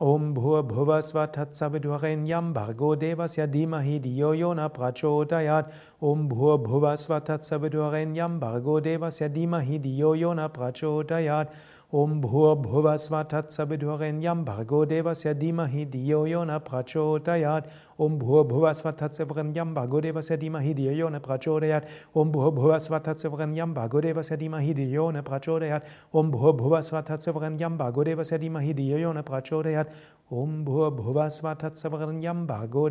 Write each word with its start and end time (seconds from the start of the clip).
Om 0.00 0.34
Bhurbhuvasva 0.34 1.26
Tatsaviturvarenyam 1.32 2.54
Bhargo 2.54 2.96
Devasya 2.96 3.46
Dhimahi 3.46 4.00
Diyo 4.00 4.32
Yona 4.32 4.70
Prachodayat. 4.72 5.70
Om 6.00 6.28
Bhurbhuvasva 6.30 7.20
Tatsaviturvarenyam 7.20 8.40
Bhargo 8.40 8.80
Devasya 8.80 9.28
Dhimahi 9.28 9.78
Diyo 9.78 10.16
Yona 10.16 10.48
Prachodayat 10.48 11.52
Om 11.92 12.20
Bhur 12.20 12.56
Bhuvasva 12.56 13.28
Tatsavidurenyam 13.28 14.44
Bhargo 14.44 14.84
Devasya 14.84 15.34
Dhimahi 15.34 15.86
Diyo 15.86 16.26
Yona 16.26 16.58
Prachodayat 16.58 17.70
Om 17.98 18.18
Bhur 18.18 18.44
Bhuvasva 18.44 18.92
Tatsavidurenyam 18.92 19.74
Bhargo 19.74 20.02
Devasya 20.02 20.36
Dhimahi 20.36 20.76
Diyo 20.76 20.92
Yona 20.92 21.18
Prachodayat. 21.18 21.86
Om 22.14 22.30
Bhur 22.30 22.52
Bhuvasva 22.52 23.02
Tatsavidurenyam 23.02 23.74
Bhargo 23.74 24.02
Devasya 24.02 24.36
Dhimahi 24.36 24.74
Diyo 24.74 25.08
Yona 25.08 25.22
Prachodayat. 25.22 25.82
Om 26.12 26.30
Bhur 26.30 26.52
Bhuvasva 26.52 27.02
Tatsavidurenyam 27.02 27.78
Bhargo 27.78 28.04
Devasya 28.04 28.38
Dhimahi 28.38 28.74
Diyo 28.74 28.98
Yona 28.98 29.22
Prachodayat. 29.22 29.94
Om 30.30 30.62
Bhur 30.66 30.90
Bhuvasva 30.92 31.56
Tatsavidurenyam 31.56 32.46
Bhargo 32.46 32.90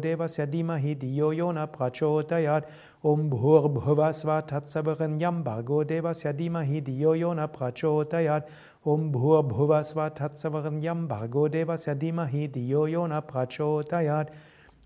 Devasya 5.85 6.33
Dhimahi 6.33 6.81
Diyo 6.81 7.13
Yona 7.13 7.47
Prachodayat. 7.47 8.49
Om 8.83 9.11
Bhur 9.11 9.43
Bhuvasva 9.43 10.09
Tatsavidurenyam 10.09 11.07
Bhargo 11.07 11.47
Devasya 11.47 11.93
Dhimahi 11.93 12.49
Diyo 12.49 12.89
Yona 12.89 13.21
Prachodayat 13.21 14.33